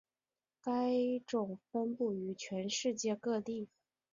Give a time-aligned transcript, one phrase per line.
[0.63, 0.73] 该
[1.27, 3.67] 种分布于全世界各地。